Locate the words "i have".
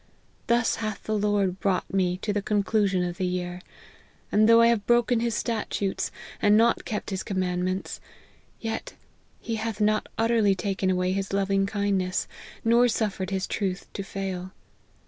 4.59-4.87